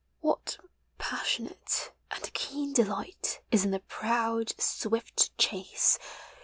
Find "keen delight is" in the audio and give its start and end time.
2.33-3.63